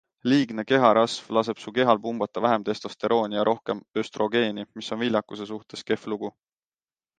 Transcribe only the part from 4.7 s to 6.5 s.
mis on viljakuse suhtes kehv lugu.